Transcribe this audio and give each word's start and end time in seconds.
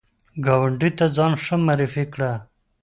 ګاونډي 0.45 0.89
ته 0.97 1.05
ځان 1.15 1.31
ښه 1.43 1.55
معرفي 1.65 2.03
کړه 2.13 2.31